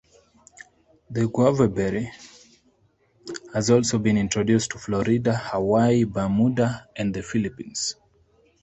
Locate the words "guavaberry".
1.27-2.09